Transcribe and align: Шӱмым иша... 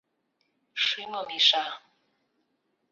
Шӱмым 0.83 1.27
иша... 1.37 1.65